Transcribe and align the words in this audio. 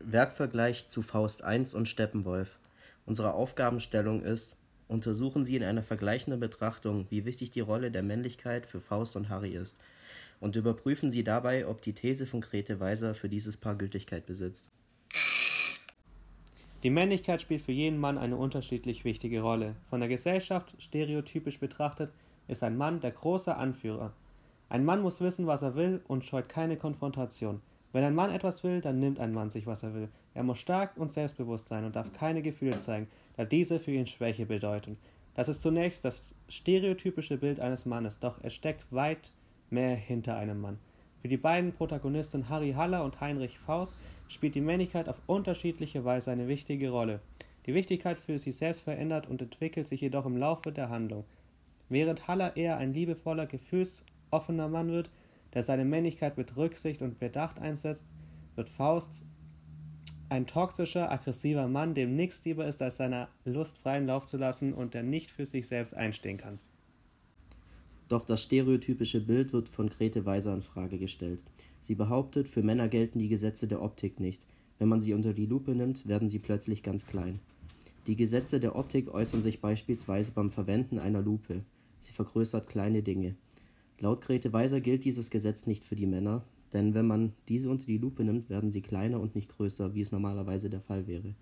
Werkvergleich 0.00 0.88
zu 0.88 1.02
Faust 1.02 1.42
I 1.46 1.64
und 1.74 1.88
Steppenwolf. 1.88 2.58
Unsere 3.06 3.34
Aufgabenstellung 3.34 4.22
ist, 4.22 4.58
untersuchen 4.86 5.44
Sie 5.44 5.56
in 5.56 5.62
einer 5.62 5.82
vergleichenden 5.82 6.40
Betrachtung, 6.40 7.06
wie 7.10 7.24
wichtig 7.24 7.50
die 7.50 7.60
Rolle 7.60 7.90
der 7.90 8.02
Männlichkeit 8.02 8.66
für 8.66 8.80
Faust 8.80 9.16
und 9.16 9.28
Harry 9.28 9.50
ist, 9.50 9.78
und 10.40 10.56
überprüfen 10.56 11.10
Sie 11.10 11.24
dabei, 11.24 11.66
ob 11.66 11.82
die 11.82 11.92
These 11.92 12.26
von 12.26 12.40
Grete 12.40 12.80
Weiser 12.80 13.14
für 13.14 13.28
dieses 13.28 13.56
Paar 13.56 13.74
Gültigkeit 13.74 14.24
besitzt. 14.26 14.70
Die 16.84 16.90
Männlichkeit 16.90 17.42
spielt 17.42 17.62
für 17.62 17.72
jeden 17.72 17.98
Mann 17.98 18.18
eine 18.18 18.36
unterschiedlich 18.36 19.04
wichtige 19.04 19.40
Rolle. 19.40 19.74
Von 19.90 19.98
der 19.98 20.08
Gesellschaft 20.08 20.80
stereotypisch 20.80 21.58
betrachtet 21.58 22.12
ist 22.46 22.62
ein 22.62 22.76
Mann 22.76 23.00
der 23.00 23.10
große 23.10 23.54
Anführer. 23.54 24.12
Ein 24.68 24.84
Mann 24.84 25.02
muss 25.02 25.20
wissen, 25.20 25.48
was 25.48 25.62
er 25.62 25.74
will 25.74 26.00
und 26.06 26.24
scheut 26.24 26.48
keine 26.48 26.76
Konfrontation. 26.76 27.60
Wenn 27.92 28.04
ein 28.04 28.14
Mann 28.14 28.30
etwas 28.30 28.64
will, 28.64 28.80
dann 28.80 29.00
nimmt 29.00 29.18
ein 29.18 29.32
Mann 29.32 29.50
sich, 29.50 29.66
was 29.66 29.82
er 29.82 29.94
will. 29.94 30.08
Er 30.34 30.42
muss 30.42 30.58
stark 30.58 30.96
und 30.96 31.10
selbstbewusst 31.10 31.68
sein 31.68 31.84
und 31.84 31.96
darf 31.96 32.12
keine 32.12 32.42
Gefühle 32.42 32.78
zeigen, 32.78 33.08
da 33.36 33.44
diese 33.44 33.78
für 33.78 33.92
ihn 33.92 34.06
Schwäche 34.06 34.46
bedeuten. 34.46 34.98
Das 35.34 35.48
ist 35.48 35.62
zunächst 35.62 36.04
das 36.04 36.22
stereotypische 36.48 37.38
Bild 37.38 37.60
eines 37.60 37.86
Mannes, 37.86 38.18
doch 38.18 38.38
es 38.42 38.54
steckt 38.54 38.86
weit 38.90 39.32
mehr 39.70 39.96
hinter 39.96 40.36
einem 40.36 40.60
Mann. 40.60 40.78
Für 41.20 41.28
die 41.28 41.36
beiden 41.36 41.72
Protagonisten 41.72 42.48
Harry 42.48 42.72
Haller 42.72 43.04
und 43.04 43.20
Heinrich 43.20 43.58
Faust 43.58 43.92
spielt 44.28 44.54
die 44.54 44.60
Männlichkeit 44.60 45.08
auf 45.08 45.20
unterschiedliche 45.26 46.04
Weise 46.04 46.30
eine 46.30 46.48
wichtige 46.48 46.90
Rolle. 46.90 47.20
Die 47.66 47.74
Wichtigkeit 47.74 48.20
für 48.20 48.38
sie 48.38 48.52
selbst 48.52 48.82
verändert 48.82 49.28
und 49.28 49.42
entwickelt 49.42 49.86
sich 49.86 50.00
jedoch 50.00 50.26
im 50.26 50.36
Laufe 50.36 50.72
der 50.72 50.88
Handlung. 50.88 51.24
Während 51.88 52.28
Haller 52.28 52.56
eher 52.56 52.76
ein 52.76 52.92
liebevoller, 52.92 53.46
gefühlsoffener 53.46 54.68
Mann 54.68 54.88
wird, 54.88 55.10
der 55.54 55.62
seine 55.62 55.84
Männlichkeit 55.84 56.36
mit 56.36 56.56
Rücksicht 56.56 57.02
und 57.02 57.18
Bedacht 57.18 57.58
einsetzt, 57.58 58.06
wird 58.56 58.68
Faust 58.68 59.22
ein 60.28 60.46
toxischer, 60.46 61.10
aggressiver 61.10 61.68
Mann, 61.68 61.94
dem 61.94 62.14
nichts 62.14 62.44
lieber 62.44 62.66
ist, 62.66 62.82
als 62.82 62.96
seiner 62.96 63.28
Lust 63.44 63.78
freien 63.78 64.06
Lauf 64.06 64.26
zu 64.26 64.36
lassen 64.36 64.74
und 64.74 64.94
der 64.94 65.02
nicht 65.02 65.30
für 65.30 65.46
sich 65.46 65.66
selbst 65.66 65.94
einstehen 65.94 66.36
kann. 66.36 66.58
Doch 68.08 68.24
das 68.24 68.42
stereotypische 68.42 69.20
Bild 69.20 69.52
wird 69.52 69.68
von 69.68 69.88
Grete 69.88 70.24
Weiser 70.24 70.54
in 70.54 70.62
Frage 70.62 70.98
gestellt. 70.98 71.40
Sie 71.80 71.94
behauptet, 71.94 72.48
für 72.48 72.62
Männer 72.62 72.88
gelten 72.88 73.18
die 73.18 73.28
Gesetze 73.28 73.68
der 73.68 73.82
Optik 73.82 74.20
nicht. 74.20 74.42
Wenn 74.78 74.88
man 74.88 75.00
sie 75.00 75.14
unter 75.14 75.32
die 75.32 75.46
Lupe 75.46 75.74
nimmt, 75.74 76.06
werden 76.06 76.28
sie 76.28 76.38
plötzlich 76.38 76.82
ganz 76.82 77.06
klein. 77.06 77.40
Die 78.06 78.16
Gesetze 78.16 78.60
der 78.60 78.76
Optik 78.76 79.12
äußern 79.12 79.42
sich 79.42 79.60
beispielsweise 79.60 80.32
beim 80.32 80.50
Verwenden 80.50 80.98
einer 80.98 81.20
Lupe. 81.20 81.62
Sie 82.00 82.12
vergrößert 82.12 82.66
kleine 82.66 83.02
Dinge. 83.02 83.34
Laut 84.00 84.20
Grete 84.20 84.52
Weiser 84.52 84.80
gilt 84.80 85.04
dieses 85.04 85.28
Gesetz 85.28 85.66
nicht 85.66 85.84
für 85.84 85.96
die 85.96 86.06
Männer, 86.06 86.44
denn 86.72 86.94
wenn 86.94 87.06
man 87.06 87.32
diese 87.48 87.68
unter 87.68 87.86
die 87.86 87.98
Lupe 87.98 88.22
nimmt, 88.22 88.48
werden 88.48 88.70
sie 88.70 88.80
kleiner 88.80 89.18
und 89.18 89.34
nicht 89.34 89.48
größer, 89.48 89.92
wie 89.94 90.00
es 90.02 90.12
normalerweise 90.12 90.70
der 90.70 90.80
Fall 90.80 91.08
wäre. 91.08 91.34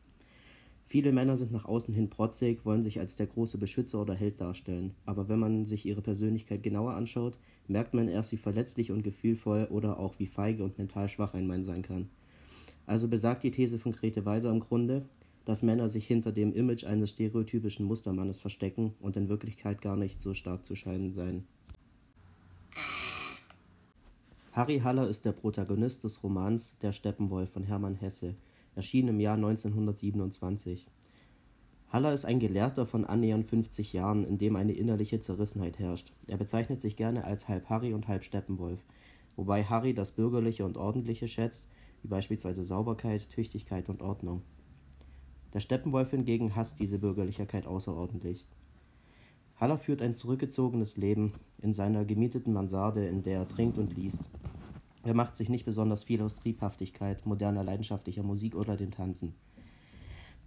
Viele 0.86 1.12
Männer 1.12 1.36
sind 1.36 1.52
nach 1.52 1.66
außen 1.66 1.92
hin 1.92 2.08
protzig, 2.08 2.64
wollen 2.64 2.82
sich 2.82 2.98
als 2.98 3.16
der 3.16 3.26
große 3.26 3.58
Beschützer 3.58 4.00
oder 4.00 4.14
Held 4.14 4.40
darstellen, 4.40 4.94
aber 5.04 5.28
wenn 5.28 5.38
man 5.38 5.66
sich 5.66 5.84
ihre 5.84 6.00
Persönlichkeit 6.00 6.62
genauer 6.62 6.94
anschaut, 6.94 7.38
merkt 7.68 7.92
man 7.92 8.08
erst, 8.08 8.32
wie 8.32 8.36
verletzlich 8.36 8.90
und 8.90 9.02
gefühlvoll 9.02 9.66
oder 9.68 9.98
auch 9.98 10.18
wie 10.18 10.26
feige 10.26 10.64
und 10.64 10.78
mental 10.78 11.08
schwach 11.08 11.34
ein 11.34 11.46
Mann 11.46 11.64
sein 11.64 11.82
kann. 11.82 12.08
Also 12.86 13.08
besagt 13.08 13.42
die 13.42 13.50
These 13.50 13.78
von 13.78 13.92
Grete 13.92 14.24
Weiser 14.24 14.50
im 14.50 14.60
Grunde, 14.60 15.04
dass 15.44 15.62
Männer 15.62 15.88
sich 15.88 16.06
hinter 16.06 16.32
dem 16.32 16.52
Image 16.54 16.84
eines 16.84 17.10
stereotypischen 17.10 17.84
Mustermannes 17.84 18.38
verstecken 18.38 18.94
und 19.00 19.16
in 19.16 19.28
Wirklichkeit 19.28 19.82
gar 19.82 19.96
nicht 19.96 20.22
so 20.22 20.32
stark 20.34 20.64
zu 20.64 20.74
scheinen 20.74 21.12
seien. 21.12 21.44
Harry 24.56 24.78
Haller 24.78 25.06
ist 25.06 25.26
der 25.26 25.32
Protagonist 25.32 26.02
des 26.04 26.22
Romans 26.22 26.78
Der 26.78 26.92
Steppenwolf 26.92 27.50
von 27.50 27.62
Hermann 27.62 27.94
Hesse, 27.94 28.36
erschienen 28.74 29.08
im 29.08 29.20
Jahr 29.20 29.34
1927. 29.34 30.86
Haller 31.90 32.14
ist 32.14 32.24
ein 32.24 32.40
Gelehrter 32.40 32.86
von 32.86 33.04
annähernd 33.04 33.44
50 33.44 33.92
Jahren, 33.92 34.24
in 34.24 34.38
dem 34.38 34.56
eine 34.56 34.72
innerliche 34.72 35.20
Zerrissenheit 35.20 35.78
herrscht. 35.78 36.10
Er 36.26 36.38
bezeichnet 36.38 36.80
sich 36.80 36.96
gerne 36.96 37.24
als 37.24 37.48
halb 37.48 37.68
Harry 37.68 37.92
und 37.92 38.08
halb 38.08 38.24
Steppenwolf, 38.24 38.80
wobei 39.36 39.62
Harry 39.62 39.92
das 39.92 40.12
Bürgerliche 40.12 40.64
und 40.64 40.78
Ordentliche 40.78 41.28
schätzt, 41.28 41.68
wie 42.00 42.08
beispielsweise 42.08 42.64
Sauberkeit, 42.64 43.28
Tüchtigkeit 43.28 43.90
und 43.90 44.00
Ordnung. 44.00 44.40
Der 45.52 45.60
Steppenwolf 45.60 46.12
hingegen 46.12 46.56
hasst 46.56 46.80
diese 46.80 46.98
Bürgerlichkeit 46.98 47.66
außerordentlich. 47.66 48.46
Haller 49.56 49.78
führt 49.78 50.02
ein 50.02 50.14
zurückgezogenes 50.14 50.96
Leben 50.96 51.32
in 51.58 51.72
seiner 51.72 52.04
gemieteten 52.04 52.52
Mansarde, 52.52 53.06
in 53.06 53.22
der 53.22 53.38
er 53.40 53.48
trinkt 53.48 53.78
und 53.78 53.96
liest. 53.96 54.22
Er 55.02 55.14
macht 55.14 55.34
sich 55.34 55.48
nicht 55.48 55.64
besonders 55.64 56.04
viel 56.04 56.20
aus 56.20 56.34
Triebhaftigkeit, 56.36 57.24
moderner 57.24 57.64
leidenschaftlicher 57.64 58.22
Musik 58.22 58.54
oder 58.54 58.76
dem 58.76 58.90
Tanzen. 58.90 59.34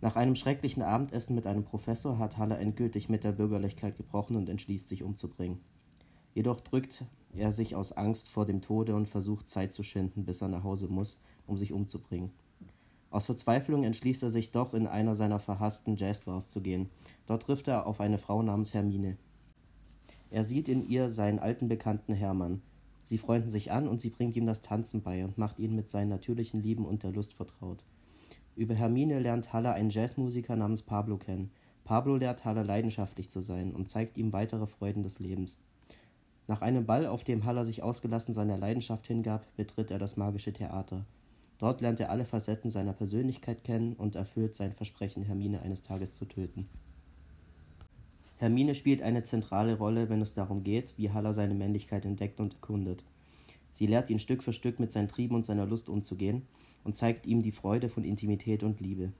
Nach 0.02 0.16
einem 0.16 0.36
schrecklichen 0.36 0.84
Abendessen 0.84 1.36
mit 1.36 1.48
einem 1.48 1.64
Professor 1.64 2.20
hat 2.20 2.38
Haller 2.38 2.60
endgültig 2.60 3.10
mit 3.10 3.24
der 3.24 3.32
Bürgerlichkeit 3.32 3.98
gebrochen 3.98 4.36
und 4.36 4.48
entschließt 4.48 4.88
sich 4.88 5.04
umzubringen. 5.04 5.60
Jedoch 6.34 6.62
drückt 6.62 7.04
er 7.34 7.52
sich 7.52 7.76
aus 7.76 7.92
Angst 7.92 8.30
vor 8.30 8.46
dem 8.46 8.62
Tode 8.62 8.96
und 8.96 9.08
versucht 9.08 9.50
Zeit 9.50 9.74
zu 9.74 9.84
schinden, 9.84 10.24
bis 10.24 10.42
er 10.42 10.48
nach 10.48 10.64
Hause 10.64 10.88
muss, 10.88 11.22
um 11.48 11.58
sich 11.58 11.74
umzubringen. 11.74 12.32
Aus 13.12 13.26
Verzweiflung 13.26 13.84
entschließt 13.84 14.22
er 14.24 14.30
sich 14.30 14.52
doch, 14.52 14.74
in 14.74 14.86
einer 14.86 15.16
seiner 15.16 15.40
verhassten 15.40 15.96
Jazzbars 15.96 16.50
zu 16.50 16.62
gehen. 16.62 16.90
Dort 17.26 17.44
trifft 17.44 17.68
er 17.68 17.88
auf 17.88 18.02
eine 18.02 18.20
Frau 18.20 18.44
namens 18.44 18.74
Hermine. 18.74 19.18
Er 20.30 20.44
sieht 20.44 20.70
in 20.70 20.88
ihr 20.88 21.10
seinen 21.10 21.40
alten 21.40 21.68
Bekannten 21.68 22.14
Hermann. 22.14 22.62
Sie 23.06 23.18
freunden 23.18 23.50
sich 23.50 23.72
an 23.72 23.88
und 23.88 24.00
sie 24.00 24.12
bringt 24.12 24.36
ihm 24.36 24.46
das 24.46 24.62
Tanzen 24.62 25.02
bei 25.02 25.24
und 25.26 25.40
macht 25.40 25.58
ihn 25.58 25.76
mit 25.76 25.90
seinen 25.90 26.10
natürlichen 26.10 26.62
Lieben 26.62 26.86
und 26.86 27.02
der 27.02 27.12
Lust 27.12 27.34
vertraut. 27.34 27.84
Über 28.56 28.76
Hermine 28.76 29.20
lernt 29.20 29.54
Haller 29.54 29.74
einen 29.74 29.90
Jazzmusiker 29.90 30.56
namens 30.56 30.84
Pablo 30.84 31.18
kennen. 31.18 31.50
Pablo 31.86 32.18
lehrt 32.18 32.46
Haller 32.46 32.64
leidenschaftlich 32.64 33.32
zu 33.32 33.42
sein 33.42 33.72
und 33.72 33.90
zeigt 33.90 34.18
ihm 34.18 34.32
weitere 34.34 34.68
Freuden 34.68 35.02
des 35.02 35.18
Lebens. 35.18 35.58
Nach 36.46 36.62
einem 36.62 36.86
Ball, 36.86 37.08
auf 37.08 37.24
dem 37.24 37.46
Haller 37.46 37.64
sich 37.64 37.82
ausgelassen 37.82 38.34
seiner 38.34 38.58
Leidenschaft 38.58 39.08
hingab, 39.08 39.46
betritt 39.56 39.90
er 39.90 39.98
das 39.98 40.18
magische 40.18 40.54
Theater. 40.54 41.06
Dort 41.60 41.82
lernt 41.82 42.00
er 42.00 42.10
alle 42.10 42.26
Facetten 42.26 42.70
seiner 42.70 42.94
Persönlichkeit 42.94 43.64
kennen 43.64 43.94
und 43.94 44.16
erfüllt 44.16 44.56
sein 44.56 44.74
Versprechen, 44.74 45.24
Hermine 45.24 45.62
eines 45.62 45.84
Tages 45.84 46.16
zu 46.16 46.26
töten. 46.26 46.68
Hermine 48.38 48.74
spielt 48.74 49.02
eine 49.02 49.24
zentrale 49.24 49.78
Rolle, 49.78 50.10
wenn 50.10 50.22
es 50.22 50.34
darum 50.34 50.64
geht, 50.64 50.94
wie 50.98 51.12
Haller 51.12 51.34
seine 51.34 51.54
Männlichkeit 51.54 52.06
entdeckt 52.06 52.40
und 52.40 52.54
erkundet. 52.54 53.04
Sie 53.74 53.86
lehrt 53.86 54.10
ihn 54.10 54.20
Stück 54.20 54.42
für 54.42 54.54
Stück 54.54 54.80
mit 54.80 54.94
seinen 54.94 55.10
Trieben 55.10 55.36
und 55.36 55.46
seiner 55.46 55.66
Lust 55.66 55.90
umzugehen 55.90 56.44
und 56.86 56.96
zeigt 56.96 57.26
ihm 57.26 57.42
die 57.42 57.52
Freude 57.52 57.90
von 57.90 58.06
Intimität 58.06 58.64
und 58.64 58.80
Liebe. 58.80 59.12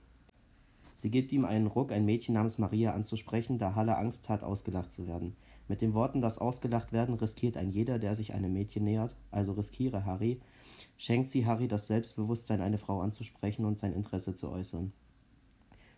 Sie 0.94 1.10
gibt 1.10 1.32
ihm 1.32 1.44
einen 1.44 1.66
Ruck, 1.66 1.92
ein 1.92 2.06
Mädchen 2.06 2.34
namens 2.34 2.58
Maria 2.58 2.94
anzusprechen, 2.94 3.58
da 3.58 3.74
Haller 3.74 3.98
Angst 3.98 4.30
hat, 4.30 4.42
ausgelacht 4.42 4.92
zu 4.92 5.06
werden. 5.06 5.36
Mit 5.70 5.82
den 5.82 5.94
Worten, 5.94 6.20
dass 6.20 6.40
ausgelacht 6.40 6.92
werden, 6.92 7.14
riskiert 7.14 7.56
ein 7.56 7.70
jeder, 7.70 8.00
der 8.00 8.16
sich 8.16 8.34
einem 8.34 8.52
Mädchen 8.52 8.82
nähert, 8.82 9.14
also 9.30 9.52
riskiere 9.52 10.04
Harry, 10.04 10.40
schenkt 10.98 11.30
sie 11.30 11.46
Harry 11.46 11.68
das 11.68 11.86
Selbstbewusstsein, 11.86 12.60
eine 12.60 12.76
Frau 12.76 13.00
anzusprechen 13.02 13.64
und 13.64 13.78
sein 13.78 13.92
Interesse 13.92 14.34
zu 14.34 14.50
äußern. 14.50 14.92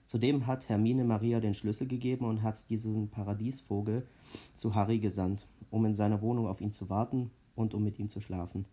Zudem 0.04 0.46
hat 0.46 0.68
Hermine 0.68 1.04
Maria 1.04 1.40
den 1.40 1.54
Schlüssel 1.54 1.86
gegeben 1.86 2.26
und 2.26 2.42
hat 2.42 2.68
diesen 2.68 3.08
Paradiesvogel 3.08 4.06
zu 4.54 4.74
Harry 4.74 4.98
gesandt, 4.98 5.46
um 5.70 5.86
in 5.86 5.94
seiner 5.94 6.20
Wohnung 6.20 6.48
auf 6.48 6.60
ihn 6.60 6.72
zu 6.72 6.90
warten 6.90 7.30
und 7.56 7.72
um 7.72 7.82
mit 7.82 7.98
ihm 7.98 8.10
zu 8.10 8.20
schlafen. 8.20 8.66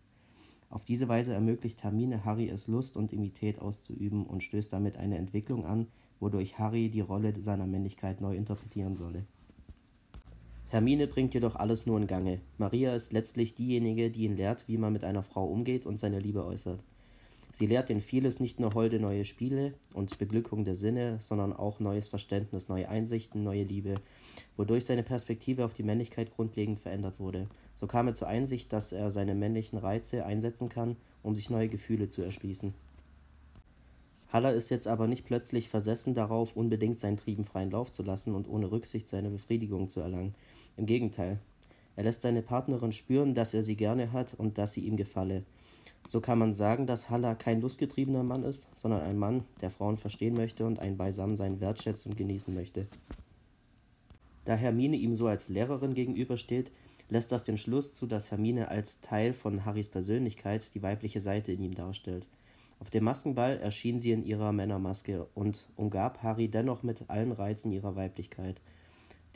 Auf 0.68 0.84
diese 0.84 1.08
Weise 1.08 1.32
ermöglicht 1.32 1.82
Hermine 1.82 2.26
Harry 2.26 2.50
es, 2.50 2.68
Lust 2.68 2.98
und 2.98 3.04
Intimität 3.10 3.58
auszuüben 3.58 4.26
und 4.26 4.42
stößt 4.42 4.70
damit 4.70 4.98
eine 4.98 5.16
Entwicklung 5.16 5.64
an, 5.64 5.86
wodurch 6.18 6.58
Harry 6.58 6.90
die 6.90 7.00
Rolle 7.00 7.40
seiner 7.40 7.66
Männlichkeit 7.66 8.20
neu 8.20 8.36
interpretieren 8.36 8.96
solle. 8.96 9.24
Hermine 10.70 11.08
bringt 11.08 11.34
jedoch 11.34 11.56
alles 11.56 11.84
nur 11.84 11.98
in 11.98 12.06
Gange. 12.06 12.40
Maria 12.56 12.94
ist 12.94 13.12
letztlich 13.12 13.56
diejenige, 13.56 14.08
die 14.08 14.22
ihn 14.22 14.36
lehrt, 14.36 14.68
wie 14.68 14.78
man 14.78 14.92
mit 14.92 15.02
einer 15.02 15.24
Frau 15.24 15.44
umgeht 15.44 15.84
und 15.84 15.98
seine 15.98 16.20
Liebe 16.20 16.44
äußert. 16.44 16.80
Sie 17.52 17.66
lehrt 17.66 17.90
ihn 17.90 18.00
vieles, 18.00 18.38
nicht 18.38 18.60
nur 18.60 18.74
holde 18.74 19.00
neue 19.00 19.24
Spiele 19.24 19.74
und 19.92 20.16
Beglückung 20.18 20.64
der 20.64 20.76
Sinne, 20.76 21.16
sondern 21.18 21.52
auch 21.52 21.80
neues 21.80 22.06
Verständnis, 22.06 22.68
neue 22.68 22.88
Einsichten, 22.88 23.42
neue 23.42 23.64
Liebe, 23.64 23.96
wodurch 24.56 24.84
seine 24.84 25.02
Perspektive 25.02 25.64
auf 25.64 25.74
die 25.74 25.82
Männlichkeit 25.82 26.30
grundlegend 26.36 26.78
verändert 26.78 27.18
wurde. 27.18 27.48
So 27.74 27.88
kam 27.88 28.06
er 28.06 28.14
zur 28.14 28.28
Einsicht, 28.28 28.72
dass 28.72 28.92
er 28.92 29.10
seine 29.10 29.34
männlichen 29.34 29.76
Reize 29.76 30.24
einsetzen 30.24 30.68
kann, 30.68 30.96
um 31.24 31.34
sich 31.34 31.50
neue 31.50 31.68
Gefühle 31.68 32.06
zu 32.06 32.22
erschließen. 32.22 32.72
Haller 34.32 34.54
ist 34.54 34.70
jetzt 34.70 34.86
aber 34.86 35.08
nicht 35.08 35.24
plötzlich 35.24 35.68
versessen 35.68 36.14
darauf, 36.14 36.54
unbedingt 36.54 37.00
seinen 37.00 37.16
Trieben 37.16 37.44
freien 37.44 37.72
Lauf 37.72 37.90
zu 37.90 38.04
lassen 38.04 38.36
und 38.36 38.48
ohne 38.48 38.70
Rücksicht 38.70 39.08
seine 39.08 39.28
Befriedigung 39.28 39.88
zu 39.88 39.98
erlangen. 39.98 40.36
Im 40.80 40.86
Gegenteil, 40.86 41.38
er 41.94 42.04
lässt 42.04 42.22
seine 42.22 42.40
Partnerin 42.40 42.92
spüren, 42.92 43.34
dass 43.34 43.52
er 43.52 43.62
sie 43.62 43.76
gerne 43.76 44.14
hat 44.14 44.32
und 44.32 44.56
dass 44.56 44.72
sie 44.72 44.80
ihm 44.80 44.96
gefalle. 44.96 45.42
So 46.06 46.22
kann 46.22 46.38
man 46.38 46.54
sagen, 46.54 46.86
dass 46.86 47.10
Haller 47.10 47.34
kein 47.34 47.60
lustgetriebener 47.60 48.22
Mann 48.22 48.44
ist, 48.44 48.70
sondern 48.74 49.02
ein 49.02 49.18
Mann, 49.18 49.44
der 49.60 49.70
Frauen 49.70 49.98
verstehen 49.98 50.32
möchte 50.32 50.64
und 50.64 50.78
ein 50.78 50.96
Beisammensein 50.96 51.60
wertschätzt 51.60 52.06
und 52.06 52.16
genießen 52.16 52.54
möchte. 52.54 52.86
Da 54.46 54.54
Hermine 54.54 54.96
ihm 54.96 55.14
so 55.14 55.26
als 55.26 55.50
Lehrerin 55.50 55.92
gegenübersteht, 55.92 56.72
lässt 57.10 57.30
das 57.30 57.44
den 57.44 57.58
Schluss 57.58 57.94
zu, 57.94 58.06
dass 58.06 58.30
Hermine 58.30 58.68
als 58.68 59.02
Teil 59.02 59.34
von 59.34 59.66
Harrys 59.66 59.90
Persönlichkeit 59.90 60.74
die 60.74 60.82
weibliche 60.82 61.20
Seite 61.20 61.52
in 61.52 61.62
ihm 61.62 61.74
darstellt. 61.74 62.26
Auf 62.78 62.88
dem 62.88 63.04
Maskenball 63.04 63.58
erschien 63.58 63.98
sie 63.98 64.12
in 64.12 64.24
ihrer 64.24 64.52
Männermaske 64.52 65.26
und 65.34 65.68
umgab 65.76 66.22
Harry 66.22 66.48
dennoch 66.48 66.82
mit 66.82 67.10
allen 67.10 67.32
Reizen 67.32 67.70
ihrer 67.70 67.96
Weiblichkeit. 67.96 68.62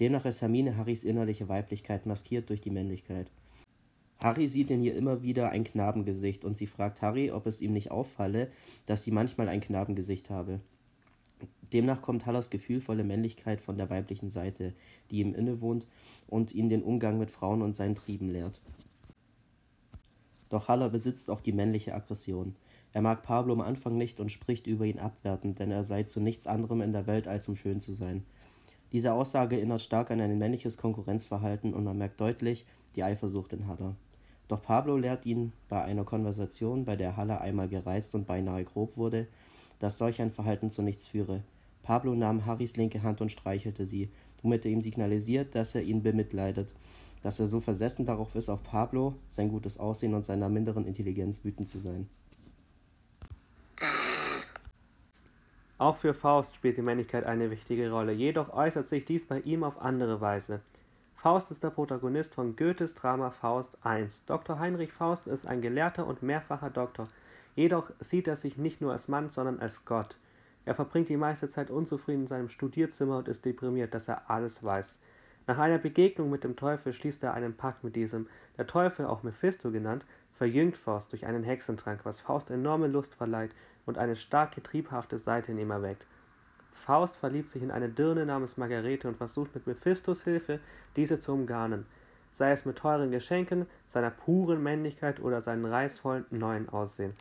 Demnach 0.00 0.24
ist 0.24 0.42
Hermine 0.42 0.76
Harrys 0.76 1.04
innerliche 1.04 1.48
Weiblichkeit 1.48 2.06
maskiert 2.06 2.50
durch 2.50 2.60
die 2.60 2.70
Männlichkeit. 2.70 3.30
Harry 4.18 4.48
sieht 4.48 4.70
in 4.70 4.82
ihr 4.82 4.96
immer 4.96 5.22
wieder 5.22 5.50
ein 5.50 5.64
Knabengesicht 5.64 6.44
und 6.44 6.56
sie 6.56 6.66
fragt 6.66 7.02
Harry, 7.02 7.30
ob 7.30 7.46
es 7.46 7.60
ihm 7.60 7.72
nicht 7.72 7.90
auffalle, 7.90 8.48
dass 8.86 9.04
sie 9.04 9.10
manchmal 9.10 9.48
ein 9.48 9.60
Knabengesicht 9.60 10.30
habe. 10.30 10.60
Demnach 11.72 12.02
kommt 12.02 12.24
Hallers 12.24 12.50
gefühlvolle 12.50 13.04
Männlichkeit 13.04 13.60
von 13.60 13.76
der 13.76 13.90
weiblichen 13.90 14.30
Seite, 14.30 14.72
die 15.10 15.18
ihm 15.18 15.34
innewohnt 15.34 15.86
und 16.28 16.52
ihn 16.52 16.68
den 16.68 16.82
Umgang 16.82 17.18
mit 17.18 17.30
Frauen 17.30 17.62
und 17.62 17.74
seinen 17.76 17.96
Trieben 17.96 18.30
lehrt. 18.30 18.60
Doch 20.48 20.68
Haller 20.68 20.88
besitzt 20.88 21.30
auch 21.30 21.40
die 21.40 21.52
männliche 21.52 21.94
Aggression. 21.94 22.54
Er 22.92 23.02
mag 23.02 23.22
Pablo 23.24 23.52
am 23.54 23.60
Anfang 23.60 23.98
nicht 23.98 24.20
und 24.20 24.30
spricht 24.30 24.68
über 24.68 24.84
ihn 24.84 25.00
abwertend, 25.00 25.58
denn 25.58 25.70
er 25.72 25.82
sei 25.82 26.04
zu 26.04 26.20
nichts 26.20 26.46
anderem 26.46 26.80
in 26.80 26.92
der 26.92 27.08
Welt 27.08 27.26
als 27.26 27.48
um 27.48 27.56
schön 27.56 27.80
zu 27.80 27.92
sein. 27.92 28.24
Diese 28.94 29.12
Aussage 29.12 29.56
erinnert 29.56 29.80
stark 29.80 30.12
an 30.12 30.20
ein 30.20 30.38
männliches 30.38 30.76
Konkurrenzverhalten 30.76 31.74
und 31.74 31.82
man 31.82 31.98
merkt 31.98 32.20
deutlich 32.20 32.64
die 32.94 33.02
Eifersucht 33.02 33.52
in 33.52 33.66
Haller. 33.66 33.96
Doch 34.46 34.62
Pablo 34.62 34.96
lehrt 34.96 35.26
ihn 35.26 35.52
bei 35.68 35.82
einer 35.82 36.04
Konversation, 36.04 36.84
bei 36.84 36.94
der 36.94 37.16
Haller 37.16 37.40
einmal 37.40 37.66
gereizt 37.66 38.14
und 38.14 38.28
beinahe 38.28 38.62
grob 38.62 38.96
wurde, 38.96 39.26
dass 39.80 39.98
solch 39.98 40.22
ein 40.22 40.30
Verhalten 40.30 40.70
zu 40.70 40.80
nichts 40.80 41.08
führe. 41.08 41.42
Pablo 41.82 42.14
nahm 42.14 42.46
Harrys 42.46 42.76
linke 42.76 43.02
Hand 43.02 43.20
und 43.20 43.32
streichelte 43.32 43.84
sie, 43.84 44.10
womit 44.42 44.64
er 44.64 44.70
ihm 44.70 44.80
signalisiert, 44.80 45.56
dass 45.56 45.74
er 45.74 45.82
ihn 45.82 46.04
bemitleidet, 46.04 46.72
dass 47.24 47.40
er 47.40 47.48
so 47.48 47.58
versessen 47.58 48.06
darauf 48.06 48.36
ist, 48.36 48.48
auf 48.48 48.62
Pablo, 48.62 49.16
sein 49.28 49.48
gutes 49.48 49.76
Aussehen 49.76 50.14
und 50.14 50.24
seiner 50.24 50.48
minderen 50.48 50.86
Intelligenz 50.86 51.44
wütend 51.44 51.66
zu 51.66 51.80
sein. 51.80 52.06
Auch 55.76 55.96
für 55.96 56.14
Faust 56.14 56.54
spielt 56.54 56.76
die 56.76 56.82
Männlichkeit 56.82 57.24
eine 57.24 57.50
wichtige 57.50 57.90
Rolle, 57.90 58.12
jedoch 58.12 58.52
äußert 58.52 58.86
sich 58.86 59.04
dies 59.04 59.26
bei 59.26 59.40
ihm 59.40 59.64
auf 59.64 59.82
andere 59.82 60.20
Weise. 60.20 60.60
Faust 61.16 61.50
ist 61.50 61.64
der 61.64 61.70
Protagonist 61.70 62.34
von 62.34 62.54
Goethes 62.54 62.94
Drama 62.94 63.30
Faust 63.30 63.76
I. 63.84 64.06
Dr. 64.26 64.60
Heinrich 64.60 64.92
Faust 64.92 65.26
ist 65.26 65.46
ein 65.46 65.62
Gelehrter 65.62 66.06
und 66.06 66.22
mehrfacher 66.22 66.70
Doktor, 66.70 67.08
jedoch 67.56 67.90
sieht 67.98 68.28
er 68.28 68.36
sich 68.36 68.56
nicht 68.56 68.80
nur 68.80 68.92
als 68.92 69.08
Mann, 69.08 69.30
sondern 69.30 69.58
als 69.58 69.84
Gott. 69.84 70.16
Er 70.64 70.76
verbringt 70.76 71.08
die 71.08 71.16
meiste 71.16 71.48
Zeit 71.48 71.70
unzufrieden 71.70 72.22
in 72.22 72.26
seinem 72.28 72.48
Studierzimmer 72.48 73.18
und 73.18 73.28
ist 73.28 73.44
deprimiert, 73.44 73.94
dass 73.94 74.06
er 74.06 74.30
alles 74.30 74.62
weiß. 74.64 75.00
Nach 75.48 75.58
einer 75.58 75.78
Begegnung 75.78 76.30
mit 76.30 76.44
dem 76.44 76.56
Teufel 76.56 76.92
schließt 76.92 77.22
er 77.24 77.34
einen 77.34 77.56
Pakt 77.56 77.82
mit 77.82 77.96
diesem. 77.96 78.28
Der 78.56 78.66
Teufel, 78.66 79.06
auch 79.06 79.24
Mephisto 79.24 79.72
genannt, 79.72 80.06
verjüngt 80.30 80.76
Faust 80.76 81.12
durch 81.12 81.26
einen 81.26 81.42
Hexentrank, 81.42 82.00
was 82.04 82.20
Faust 82.20 82.50
enorme 82.50 82.86
Lust 82.86 83.14
verleiht 83.14 83.50
und 83.86 83.98
eine 83.98 84.16
starke 84.16 84.62
triebhafte 84.62 85.18
Seite 85.18 85.52
in 85.52 85.58
ihm 85.58 85.70
erweckt. 85.70 86.06
Faust 86.72 87.16
verliebt 87.16 87.50
sich 87.50 87.62
in 87.62 87.70
eine 87.70 87.88
Dirne 87.88 88.26
namens 88.26 88.56
Margarete 88.56 89.08
und 89.08 89.16
versucht 89.16 89.54
mit 89.54 89.66
Mephistos 89.66 90.24
Hilfe, 90.24 90.60
diese 90.96 91.20
zu 91.20 91.32
umgarnen, 91.32 91.86
sei 92.32 92.50
es 92.50 92.64
mit 92.64 92.76
teuren 92.76 93.10
Geschenken, 93.10 93.66
seiner 93.86 94.10
puren 94.10 94.62
Männlichkeit 94.62 95.20
oder 95.20 95.40
seinem 95.40 95.66
reizvollen 95.66 96.26
neuen 96.30 96.68
Aussehen. 96.68 97.14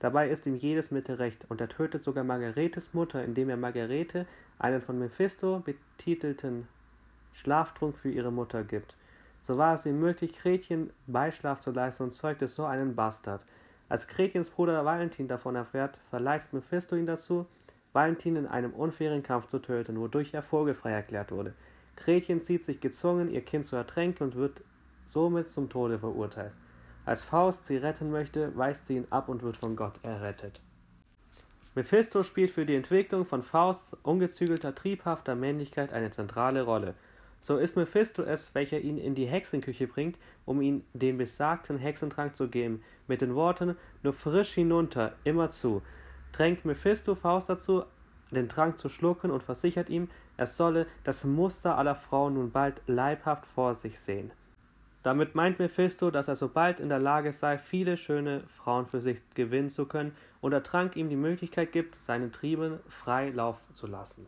Dabei 0.00 0.28
ist 0.28 0.46
ihm 0.46 0.56
jedes 0.56 0.90
Mittel 0.90 1.16
recht, 1.16 1.46
und 1.48 1.60
er 1.60 1.68
tötet 1.68 2.04
sogar 2.04 2.24
Margaretes 2.24 2.92
Mutter, 2.92 3.24
indem 3.24 3.48
er 3.48 3.56
Margarete 3.56 4.26
einen 4.58 4.82
von 4.82 4.98
Mephisto 4.98 5.60
betitelten 5.60 6.68
Schlaftrunk 7.32 7.96
für 7.96 8.10
ihre 8.10 8.32
Mutter 8.32 8.64
gibt. 8.64 8.96
So 9.40 9.56
war 9.56 9.74
es 9.74 9.86
ihm 9.86 10.00
möglich, 10.00 10.36
Gretchen 10.38 10.90
Beischlaf 11.06 11.60
zu 11.60 11.70
leisten 11.70 12.02
und 12.02 12.12
zeugte 12.12 12.48
so 12.48 12.64
einen 12.64 12.94
Bastard. 12.94 13.42
Als 13.88 14.08
Gretchens 14.08 14.50
Bruder 14.50 14.84
Valentin 14.84 15.28
davon 15.28 15.54
erfährt, 15.54 15.98
verleitet 16.10 16.52
Mephisto 16.52 16.96
ihn 16.96 17.06
dazu, 17.06 17.46
Valentin 17.92 18.36
in 18.36 18.46
einem 18.46 18.74
unfairen 18.74 19.22
Kampf 19.22 19.46
zu 19.46 19.58
töten, 19.58 19.98
wodurch 19.98 20.34
er 20.34 20.42
vogelfrei 20.42 20.90
erklärt 20.90 21.30
wurde. 21.30 21.54
Gretchen 21.96 22.40
sieht 22.40 22.64
sich 22.64 22.80
gezwungen, 22.80 23.30
ihr 23.30 23.42
Kind 23.42 23.64
zu 23.64 23.76
ertränken 23.76 24.24
und 24.24 24.34
wird 24.34 24.62
somit 25.04 25.48
zum 25.48 25.70
Tode 25.70 25.98
verurteilt. 25.98 26.52
Als 27.06 27.22
Faust 27.22 27.64
sie 27.64 27.76
retten 27.76 28.10
möchte, 28.10 28.56
weist 28.56 28.86
sie 28.86 28.96
ihn 28.96 29.06
ab 29.10 29.28
und 29.28 29.42
wird 29.42 29.56
von 29.56 29.76
Gott 29.76 29.94
errettet. 30.02 30.60
Mephisto 31.76 32.22
spielt 32.22 32.50
für 32.50 32.66
die 32.66 32.74
Entwicklung 32.74 33.24
von 33.24 33.42
Fausts 33.42 33.94
ungezügelter, 34.02 34.74
triebhafter 34.74 35.36
Männlichkeit 35.36 35.92
eine 35.92 36.10
zentrale 36.10 36.62
Rolle. 36.62 36.94
So 37.40 37.58
ist 37.58 37.76
Mephisto 37.76 38.22
es, 38.22 38.54
welcher 38.54 38.80
ihn 38.80 38.98
in 38.98 39.14
die 39.14 39.26
Hexenküche 39.26 39.86
bringt, 39.86 40.18
um 40.44 40.60
ihm 40.60 40.82
den 40.94 41.18
besagten 41.18 41.78
Hexentrank 41.78 42.34
zu 42.36 42.48
geben, 42.48 42.82
mit 43.06 43.20
den 43.20 43.34
Worten 43.34 43.76
nur 44.02 44.12
frisch 44.12 44.54
hinunter, 44.54 45.14
immer 45.24 45.50
zu, 45.50 45.82
drängt 46.32 46.64
Mephisto 46.64 47.14
Faust 47.14 47.48
dazu, 47.48 47.84
den 48.30 48.48
Trank 48.48 48.78
zu 48.78 48.88
schlucken 48.88 49.30
und 49.30 49.42
versichert 49.42 49.88
ihm, 49.88 50.08
er 50.36 50.46
solle 50.46 50.86
das 51.04 51.24
Muster 51.24 51.78
aller 51.78 51.94
Frauen 51.94 52.34
nun 52.34 52.50
bald 52.50 52.82
leibhaft 52.86 53.46
vor 53.46 53.74
sich 53.74 54.00
sehen. 54.00 54.32
Damit 55.02 55.36
meint 55.36 55.60
Mephisto, 55.60 56.10
dass 56.10 56.26
er 56.26 56.34
sobald 56.34 56.80
in 56.80 56.88
der 56.88 56.98
Lage 56.98 57.30
sei, 57.30 57.58
viele 57.58 57.96
schöne 57.96 58.42
Frauen 58.48 58.86
für 58.86 59.00
sich 59.00 59.22
gewinnen 59.34 59.70
zu 59.70 59.86
können 59.86 60.16
und 60.40 60.50
der 60.50 60.64
Trank 60.64 60.96
ihm 60.96 61.08
die 61.08 61.14
Möglichkeit 61.16 61.70
gibt, 61.70 61.94
seinen 61.94 62.32
Trieben 62.32 62.80
frei 62.88 63.30
Lauf 63.30 63.62
zu 63.72 63.86
lassen. 63.86 64.26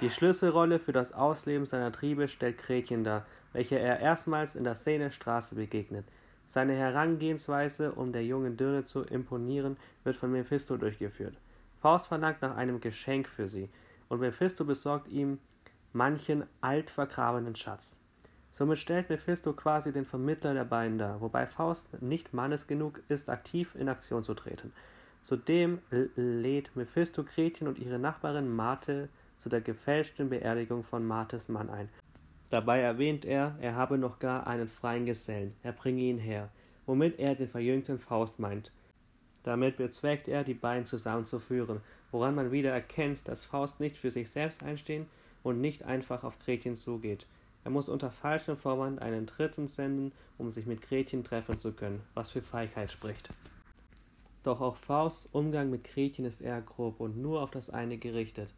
Die 0.00 0.10
Schlüsselrolle 0.10 0.80
für 0.80 0.92
das 0.92 1.12
Ausleben 1.12 1.66
seiner 1.66 1.92
Triebe 1.92 2.26
stellt 2.26 2.58
Gretchen 2.58 3.04
dar, 3.04 3.24
welcher 3.52 3.78
er 3.78 4.00
erstmals 4.00 4.56
in 4.56 4.64
der 4.64 4.74
Szene 4.74 5.12
Straße 5.12 5.54
begegnet. 5.54 6.04
Seine 6.48 6.74
Herangehensweise, 6.74 7.92
um 7.92 8.12
der 8.12 8.24
jungen 8.24 8.56
Dirne 8.56 8.84
zu 8.84 9.02
imponieren, 9.02 9.76
wird 10.02 10.16
von 10.16 10.32
Mephisto 10.32 10.76
durchgeführt. 10.76 11.36
Faust 11.80 12.08
verlangt 12.08 12.42
nach 12.42 12.56
einem 12.56 12.80
Geschenk 12.80 13.28
für 13.28 13.48
sie, 13.48 13.68
und 14.08 14.20
Mephisto 14.20 14.64
besorgt 14.64 15.08
ihm 15.08 15.38
manchen 15.92 16.44
altvergrabenen 16.60 17.56
Schatz. 17.56 17.96
Somit 18.52 18.78
stellt 18.78 19.10
Mephisto 19.10 19.52
quasi 19.52 19.92
den 19.92 20.04
Vermittler 20.04 20.54
der 20.54 20.64
beiden 20.64 20.98
dar, 20.98 21.20
wobei 21.20 21.46
Faust 21.46 22.02
nicht 22.02 22.34
mannes 22.34 22.66
genug 22.66 23.00
ist, 23.08 23.28
aktiv 23.28 23.74
in 23.74 23.88
Aktion 23.88 24.22
zu 24.22 24.34
treten. 24.34 24.72
Zudem 25.22 25.78
lädt 26.16 26.76
Mephisto 26.76 27.24
Gretchen 27.24 27.66
und 27.68 27.78
ihre 27.78 27.98
Nachbarin 27.98 28.54
Marthe 28.54 29.08
zu 29.44 29.50
der 29.50 29.60
gefälschten 29.60 30.30
Beerdigung 30.30 30.84
von 30.84 31.06
Martes 31.06 31.50
Mann 31.50 31.68
ein. 31.68 31.90
Dabei 32.48 32.80
erwähnt 32.80 33.26
er, 33.26 33.54
er 33.60 33.74
habe 33.76 33.98
noch 33.98 34.18
gar 34.18 34.46
einen 34.46 34.68
freien 34.68 35.04
Gesellen, 35.04 35.54
er 35.62 35.72
bringe 35.72 36.00
ihn 36.00 36.16
her, 36.16 36.48
womit 36.86 37.18
er 37.18 37.34
den 37.34 37.46
verjüngten 37.46 37.98
Faust 37.98 38.38
meint. 38.38 38.72
Damit 39.42 39.76
bezweckt 39.76 40.28
er, 40.28 40.44
die 40.44 40.54
beiden 40.54 40.86
zusammenzuführen, 40.86 41.82
woran 42.10 42.34
man 42.34 42.52
wieder 42.52 42.70
erkennt, 42.70 43.28
dass 43.28 43.44
Faust 43.44 43.80
nicht 43.80 43.98
für 43.98 44.10
sich 44.10 44.30
selbst 44.30 44.62
einstehen 44.62 45.04
und 45.42 45.60
nicht 45.60 45.82
einfach 45.82 46.24
auf 46.24 46.38
Gretchen 46.38 46.74
zugeht. 46.74 47.26
Er 47.64 47.70
muss 47.70 47.90
unter 47.90 48.10
falschem 48.10 48.56
Vorwand 48.56 49.02
einen 49.02 49.26
Dritten 49.26 49.68
senden, 49.68 50.12
um 50.38 50.52
sich 50.52 50.64
mit 50.64 50.80
Gretchen 50.80 51.22
treffen 51.22 51.60
zu 51.60 51.72
können, 51.72 52.00
was 52.14 52.30
für 52.30 52.40
Feigheit 52.40 52.90
spricht. 52.90 53.28
Doch 54.42 54.62
auch 54.62 54.76
Fausts 54.76 55.28
Umgang 55.32 55.68
mit 55.68 55.84
Gretchen 55.84 56.24
ist 56.24 56.40
eher 56.40 56.62
grob 56.62 56.98
und 56.98 57.18
nur 57.18 57.42
auf 57.42 57.50
das 57.50 57.68
eine 57.68 57.98
gerichtet. 57.98 58.48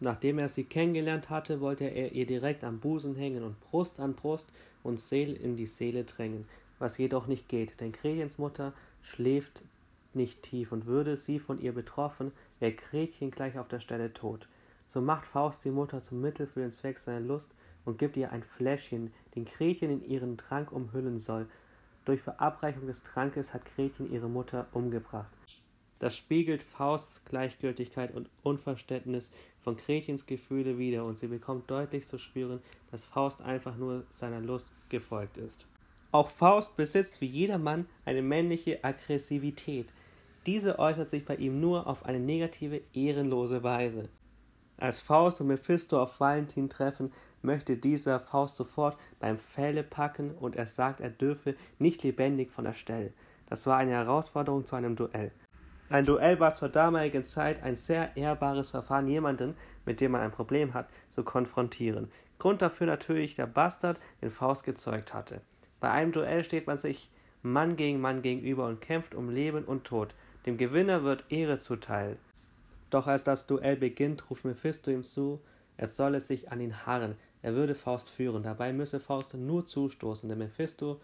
Nachdem 0.00 0.38
er 0.38 0.48
sie 0.48 0.64
kennengelernt 0.64 1.28
hatte, 1.28 1.60
wollte 1.60 1.84
er 1.84 2.12
ihr 2.12 2.26
direkt 2.26 2.62
am 2.62 2.78
Busen 2.78 3.16
hängen 3.16 3.42
und 3.42 3.60
Brust 3.60 3.98
an 3.98 4.14
Brust 4.14 4.46
und 4.82 5.00
Seele 5.00 5.34
in 5.34 5.56
die 5.56 5.66
Seele 5.66 6.04
drängen, 6.04 6.46
was 6.78 6.98
jedoch 6.98 7.26
nicht 7.26 7.48
geht, 7.48 7.80
denn 7.80 7.92
Gretchens 7.92 8.38
Mutter 8.38 8.72
schläft 9.02 9.62
nicht 10.14 10.42
tief 10.42 10.72
und 10.72 10.86
würde 10.86 11.16
sie 11.16 11.38
von 11.38 11.60
ihr 11.60 11.72
betroffen, 11.72 12.32
wäre 12.60 12.72
Gretchen 12.72 13.30
gleich 13.30 13.58
auf 13.58 13.68
der 13.68 13.80
Stelle 13.80 14.12
tot. 14.12 14.48
So 14.86 15.00
macht 15.00 15.26
Faust 15.26 15.64
die 15.64 15.70
Mutter 15.70 16.00
zum 16.00 16.20
Mittel 16.20 16.46
für 16.46 16.60
den 16.60 16.72
Zweck 16.72 16.98
seiner 16.98 17.20
Lust 17.20 17.50
und 17.84 17.98
gibt 17.98 18.16
ihr 18.16 18.32
ein 18.32 18.42
Fläschchen, 18.42 19.12
den 19.34 19.44
Gretchen 19.44 19.90
in 19.90 20.04
ihren 20.04 20.38
Trank 20.38 20.72
umhüllen 20.72 21.18
soll. 21.18 21.46
Durch 22.04 22.22
Verabreichung 22.22 22.86
des 22.86 23.02
Trankes 23.02 23.52
hat 23.52 23.64
Gretchen 23.64 24.10
ihre 24.10 24.28
Mutter 24.28 24.66
umgebracht. 24.72 25.37
Das 25.98 26.16
spiegelt 26.16 26.62
Fausts 26.62 27.22
Gleichgültigkeit 27.24 28.14
und 28.14 28.30
Unverständnis 28.42 29.32
von 29.60 29.76
Gretchens 29.76 30.26
Gefühle 30.26 30.78
wider 30.78 31.04
und 31.04 31.18
sie 31.18 31.26
bekommt 31.26 31.70
deutlich 31.70 32.06
zu 32.06 32.18
spüren, 32.18 32.60
dass 32.90 33.04
Faust 33.04 33.42
einfach 33.42 33.76
nur 33.76 34.04
seiner 34.08 34.40
Lust 34.40 34.72
gefolgt 34.88 35.38
ist. 35.38 35.66
Auch 36.12 36.30
Faust 36.30 36.76
besitzt 36.76 37.20
wie 37.20 37.26
jeder 37.26 37.58
Mann 37.58 37.86
eine 38.04 38.22
männliche 38.22 38.82
Aggressivität. 38.82 39.88
Diese 40.46 40.78
äußert 40.78 41.10
sich 41.10 41.24
bei 41.26 41.36
ihm 41.36 41.60
nur 41.60 41.86
auf 41.86 42.06
eine 42.06 42.20
negative, 42.20 42.80
ehrenlose 42.94 43.62
Weise. 43.62 44.08
Als 44.78 45.00
Faust 45.00 45.40
und 45.40 45.48
Mephisto 45.48 46.00
auf 46.00 46.20
Valentin 46.20 46.70
treffen, 46.70 47.12
möchte 47.42 47.76
dieser 47.76 48.20
Faust 48.20 48.56
sofort 48.56 48.96
beim 49.18 49.36
Felle 49.36 49.82
packen 49.82 50.30
und 50.30 50.56
er 50.56 50.66
sagt, 50.66 51.00
er 51.00 51.10
dürfe 51.10 51.56
nicht 51.78 52.02
lebendig 52.04 52.50
von 52.50 52.64
der 52.64 52.72
Stelle. 52.72 53.12
Das 53.48 53.66
war 53.66 53.76
eine 53.76 53.92
Herausforderung 53.92 54.64
zu 54.64 54.76
einem 54.76 54.96
Duell. 54.96 55.32
Ein 55.90 56.04
Duell 56.04 56.38
war 56.38 56.54
zur 56.54 56.68
damaligen 56.68 57.24
Zeit 57.24 57.62
ein 57.62 57.74
sehr 57.74 58.16
ehrbares 58.16 58.70
Verfahren, 58.70 59.08
jemanden, 59.08 59.56
mit 59.86 60.00
dem 60.00 60.12
man 60.12 60.20
ein 60.20 60.30
Problem 60.30 60.74
hat, 60.74 60.88
zu 61.08 61.22
konfrontieren. 61.22 62.10
Grund 62.38 62.60
dafür 62.60 62.86
natürlich 62.86 63.36
der 63.36 63.46
Bastard, 63.46 63.98
den 64.20 64.30
Faust 64.30 64.64
gezeugt 64.64 65.14
hatte. 65.14 65.40
Bei 65.80 65.90
einem 65.90 66.12
Duell 66.12 66.44
steht 66.44 66.66
man 66.66 66.78
sich 66.78 67.10
Mann 67.42 67.76
gegen 67.76 68.00
Mann 68.00 68.22
gegenüber 68.22 68.66
und 68.66 68.80
kämpft 68.80 69.14
um 69.14 69.30
Leben 69.30 69.64
und 69.64 69.84
Tod. 69.84 70.14
Dem 70.44 70.58
Gewinner 70.58 71.04
wird 71.04 71.24
Ehre 71.30 71.58
zuteil. 71.58 72.16
Doch 72.90 73.06
als 73.06 73.24
das 73.24 73.46
Duell 73.46 73.76
beginnt, 73.76 74.30
ruft 74.30 74.44
Mephisto 74.44 74.90
ihm 74.90 75.04
zu, 75.04 75.40
er 75.76 75.86
solle 75.86 76.20
sich 76.20 76.50
an 76.50 76.60
ihn 76.60 76.86
harren, 76.86 77.16
er 77.42 77.54
würde 77.54 77.74
Faust 77.74 78.10
führen. 78.10 78.42
Dabei 78.42 78.72
müsse 78.72 79.00
Faust 79.00 79.34
nur 79.34 79.66
zustoßen, 79.66 80.28
denn 80.28 80.38
Mephisto 80.38 81.00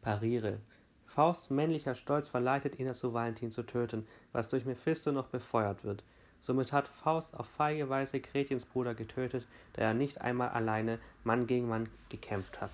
pariere. 0.00 0.58
Fausts 1.06 1.50
männlicher 1.50 1.94
Stolz 1.94 2.28
verleitet 2.28 2.78
ihn 2.78 2.86
dazu, 2.86 3.12
Valentin 3.14 3.52
zu 3.52 3.62
töten, 3.62 4.06
was 4.32 4.48
durch 4.48 4.64
Mephisto 4.64 5.12
noch 5.12 5.28
befeuert 5.28 5.84
wird. 5.84 6.02
Somit 6.40 6.72
hat 6.72 6.88
Faust 6.88 7.38
auf 7.38 7.46
feige 7.46 7.88
Weise 7.88 8.20
Gretchens 8.20 8.66
Bruder 8.66 8.94
getötet, 8.94 9.46
der 9.76 9.84
er 9.84 9.94
nicht 9.94 10.20
einmal 10.20 10.50
alleine 10.50 10.98
Mann 11.22 11.46
gegen 11.46 11.68
Mann 11.68 11.88
gekämpft 12.10 12.60
hat. 12.60 12.72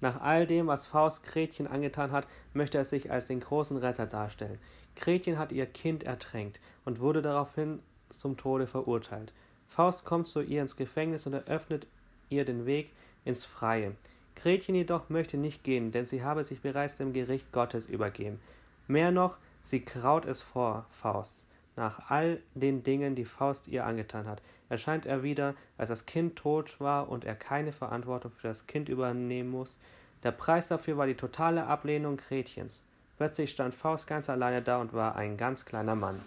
Nach 0.00 0.20
all 0.20 0.46
dem, 0.46 0.66
was 0.66 0.86
Faust 0.86 1.24
Gretchen 1.24 1.66
angetan 1.66 2.10
hat, 2.10 2.26
möchte 2.54 2.78
er 2.78 2.84
sich 2.84 3.10
als 3.10 3.26
den 3.26 3.40
großen 3.40 3.76
Retter 3.76 4.06
darstellen. 4.06 4.58
Gretchen 4.96 5.38
hat 5.38 5.52
ihr 5.52 5.66
Kind 5.66 6.04
ertränkt 6.04 6.60
und 6.84 7.00
wurde 7.00 7.22
daraufhin 7.22 7.80
zum 8.10 8.36
Tode 8.36 8.66
verurteilt. 8.66 9.32
Faust 9.66 10.04
kommt 10.04 10.28
zu 10.28 10.40
ihr 10.40 10.62
ins 10.62 10.76
Gefängnis 10.76 11.26
und 11.26 11.34
eröffnet 11.34 11.86
ihr 12.28 12.44
den 12.44 12.66
Weg 12.66 12.90
ins 13.24 13.44
Freie. 13.44 13.94
Gretchen 14.42 14.74
jedoch 14.74 15.08
möchte 15.08 15.36
nicht 15.36 15.64
gehen, 15.64 15.92
denn 15.92 16.04
sie 16.04 16.22
habe 16.22 16.44
sich 16.44 16.60
bereits 16.60 16.94
dem 16.94 17.12
Gericht 17.12 17.52
Gottes 17.52 17.86
übergeben. 17.86 18.40
Mehr 18.86 19.10
noch, 19.10 19.36
sie 19.62 19.80
kraut 19.80 20.24
es 20.24 20.42
vor 20.42 20.86
Faust. 20.90 21.46
Nach 21.76 22.10
all 22.10 22.40
den 22.54 22.82
Dingen, 22.82 23.14
die 23.14 23.24
Faust 23.24 23.68
ihr 23.68 23.86
angetan 23.86 24.26
hat, 24.26 24.42
erscheint 24.68 25.06
er 25.06 25.22
wieder, 25.22 25.54
als 25.78 25.88
das 25.88 26.06
Kind 26.06 26.36
tot 26.36 26.80
war 26.80 27.08
und 27.08 27.24
er 27.24 27.34
keine 27.34 27.72
Verantwortung 27.72 28.32
für 28.32 28.48
das 28.48 28.66
Kind 28.66 28.88
übernehmen 28.88 29.50
muss. 29.50 29.78
Der 30.22 30.32
Preis 30.32 30.68
dafür 30.68 30.96
war 30.96 31.06
die 31.06 31.14
totale 31.14 31.66
Ablehnung 31.66 32.16
Gretchens. 32.16 32.82
Plötzlich 33.16 33.50
stand 33.50 33.74
Faust 33.74 34.06
ganz 34.06 34.30
alleine 34.30 34.62
da 34.62 34.80
und 34.80 34.92
war 34.92 35.16
ein 35.16 35.36
ganz 35.36 35.64
kleiner 35.64 35.94
Mann. 35.94 36.20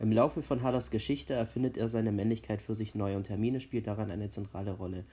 Im 0.00 0.12
Laufe 0.12 0.42
von 0.42 0.62
Hallas 0.62 0.90
Geschichte 0.90 1.34
erfindet 1.34 1.76
er 1.76 1.88
seine 1.88 2.12
Männlichkeit 2.12 2.62
für 2.62 2.76
sich 2.76 2.94
neu 2.94 3.16
und 3.16 3.28
Hermine 3.28 3.60
spielt 3.60 3.88
daran 3.88 4.12
eine 4.12 4.30
zentrale 4.30 4.72
Rolle. 4.72 5.04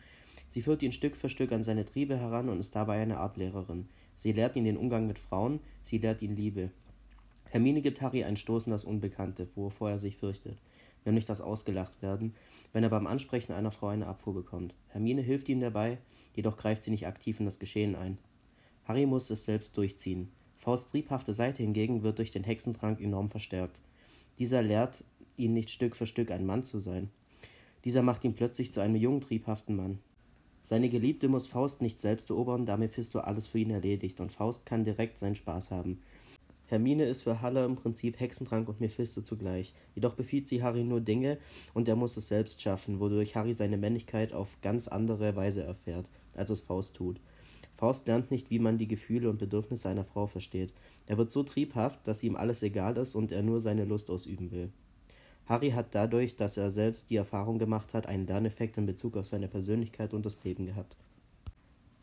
Sie 0.50 0.62
führt 0.62 0.84
ihn 0.84 0.92
Stück 0.92 1.16
für 1.16 1.30
Stück 1.30 1.52
an 1.52 1.64
seine 1.64 1.86
Triebe 1.86 2.18
heran 2.18 2.50
und 2.50 2.60
ist 2.60 2.76
dabei 2.76 3.02
eine 3.02 3.18
Art 3.18 3.36
Lehrerin. 3.36 3.88
Sie 4.16 4.32
lehrt 4.32 4.56
ihn 4.56 4.64
den 4.64 4.78
Umgang 4.78 5.08
mit 5.08 5.18
Frauen, 5.18 5.60
sie 5.82 5.98
lehrt 5.98 6.22
ihn 6.22 6.36
Liebe. 6.36 6.70
Hermine 7.50 7.82
gibt 7.82 8.02
Harry 8.02 8.24
ein 8.24 8.38
Stoß 8.38 8.66
in 8.66 8.72
das 8.72 8.86
Unbekannte, 8.86 9.48
wovor 9.56 9.90
er 9.90 9.98
sich 9.98 10.18
fürchtet, 10.18 10.58
nämlich 11.04 11.26
das 11.26 11.42
Ausgelacht 11.42 12.02
werden, 12.02 12.36
wenn 12.72 12.84
er 12.84 12.90
beim 12.90 13.08
Ansprechen 13.08 13.54
einer 13.54 13.72
Frau 13.72 13.88
eine 13.88 14.08
Abfuhr 14.08 14.34
bekommt. 14.34 14.76
Hermine 14.90 15.22
hilft 15.22 15.50
ihm 15.50 15.62
dabei, 15.62 15.98
jedoch 16.36 16.58
greift 16.58 16.84
sie 16.84 16.92
nicht 16.92 17.08
aktiv 17.08 17.40
in 17.40 17.46
das 17.46 17.60
Geschehen 17.60 17.96
ein. 17.96 18.18
Harry 18.84 19.08
muss 19.08 19.30
es 19.32 19.46
selbst 19.46 19.76
durchziehen. 19.78 20.32
Fausts 20.58 20.92
triebhafte 20.92 21.34
Seite 21.34 21.64
hingegen 21.64 22.04
wird 22.04 22.20
durch 22.20 22.32
den 22.32 22.44
Hexentrank 22.44 23.02
enorm 23.02 23.30
verstärkt. 23.30 23.82
Dieser 24.40 24.62
lehrt 24.62 25.04
ihn 25.38 25.54
nicht 25.54 25.70
Stück 25.70 25.96
für 25.96 26.08
Stück 26.08 26.32
ein 26.32 26.46
Mann 26.46 26.64
zu 26.64 26.78
sein. 26.78 27.10
Dieser 27.84 28.02
macht 28.02 28.24
ihn 28.24 28.34
plötzlich 28.34 28.74
zu 28.74 28.82
einem 28.82 28.96
jungen, 28.96 29.22
triebhaften 29.22 29.76
Mann. 29.76 30.00
Seine 30.62 30.90
Geliebte 30.90 31.28
muss 31.28 31.46
Faust 31.46 31.82
nicht 31.82 32.02
selbst 32.02 32.30
erobern, 32.32 32.66
da 32.66 32.76
Mephisto 32.76 33.20
alles 33.20 33.46
für 33.46 33.60
ihn 33.60 33.70
erledigt 33.70 34.20
und 34.20 34.32
Faust 34.32 34.66
kann 34.66 34.84
direkt 34.84 35.20
seinen 35.20 35.36
Spaß 35.36 35.70
haben. 35.70 36.02
Hermine 36.68 37.06
ist 37.06 37.22
für 37.22 37.42
Halle 37.42 37.64
im 37.64 37.76
Prinzip 37.76 38.20
Hexentrank 38.20 38.68
und 38.68 38.82
Mephisto 38.82 39.22
zugleich. 39.22 39.74
Jedoch 39.94 40.16
befiehlt 40.16 40.48
sie 40.48 40.64
Harry 40.64 40.84
nur 40.84 41.00
Dinge 41.00 41.38
und 41.76 41.88
er 41.88 41.96
muss 41.96 42.18
es 42.18 42.28
selbst 42.28 42.62
schaffen, 42.62 43.00
wodurch 43.00 43.36
Harry 43.36 43.54
seine 43.54 43.78
Männlichkeit 43.78 44.34
auf 44.34 44.50
ganz 44.64 44.88
andere 44.88 45.36
Weise 45.36 45.64
erfährt, 45.64 46.10
als 46.34 46.50
es 46.50 46.62
Faust 46.62 46.96
tut. 46.96 47.20
Faust 47.78 48.08
lernt 48.08 48.32
nicht, 48.32 48.50
wie 48.50 48.58
man 48.60 48.80
die 48.80 48.88
Gefühle 48.88 49.30
und 49.30 49.38
Bedürfnisse 49.38 49.90
einer 49.90 50.06
Frau 50.06 50.26
versteht. 50.26 50.74
Er 51.08 51.18
wird 51.18 51.32
so 51.32 51.44
triebhaft, 51.44 52.08
dass 52.08 52.24
ihm 52.24 52.36
alles 52.36 52.64
egal 52.64 52.98
ist 52.98 53.16
und 53.16 53.32
er 53.32 53.44
nur 53.44 53.62
seine 53.62 53.86
Lust 53.86 54.10
ausüben 54.10 54.52
will. 54.52 54.70
Harry 55.46 55.72
hat 55.72 55.94
dadurch, 55.94 56.36
dass 56.36 56.58
er 56.58 56.72
selbst 56.72 57.10
die 57.10 57.18
Erfahrung 57.18 57.60
gemacht 57.60 57.94
hat, 57.94 58.08
einen 58.08 58.26
Lerneffekt 58.26 58.78
in 58.78 58.88
Bezug 58.88 59.16
auf 59.16 59.26
seine 59.26 59.48
Persönlichkeit 59.48 60.14
und 60.14 60.26
das 60.26 60.44
Leben 60.44 60.66
gehabt. 60.66 60.96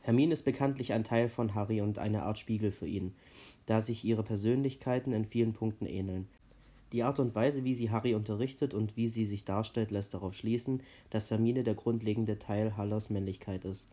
Hermine 0.01 0.33
ist 0.33 0.45
bekanntlich 0.45 0.93
ein 0.93 1.05
Teil 1.05 1.29
von 1.29 1.55
Harry 1.55 1.81
und 1.81 1.99
eine 1.99 2.23
Art 2.23 2.39
Spiegel 2.39 2.71
für 2.71 2.87
ihn, 2.87 3.15
da 3.67 3.81
sich 3.81 4.05
ihre 4.05 4.23
Persönlichkeiten 4.23 5.13
in 5.13 5.25
vielen 5.25 5.53
Punkten 5.53 5.87
ähneln. 5.87 6.29
Die 6.93 7.05
Art 7.05 7.19
und 7.19 7.35
Weise, 7.35 7.65
wie 7.65 7.75
sie 7.75 7.91
Harry 7.91 8.15
unterrichtet 8.15 8.75
und 8.75 8.97
wie 8.97 9.07
sie 9.09 9.27
sich 9.27 9.45
darstellt, 9.45 9.91
lässt 9.91 10.13
darauf 10.15 10.35
schließen, 10.35 10.83
dass 11.11 11.31
Hermine 11.31 11.65
der 11.65 11.75
grundlegende 11.75 12.39
Teil 12.39 12.77
Hallers 12.77 13.11
Männlichkeit 13.11 13.65
ist. 13.65 13.89